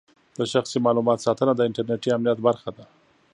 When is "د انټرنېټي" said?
1.55-2.09